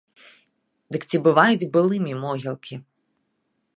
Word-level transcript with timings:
Дык 0.95 1.01
ці 1.11 1.17
бываюць 1.27 1.69
былымі 1.75 2.13
могілкі? 2.25 2.75